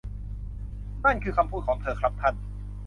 [1.05, 2.35] นั่นคือคำพูดของเธอครับท่าน